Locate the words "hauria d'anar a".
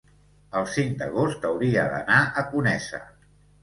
1.51-2.49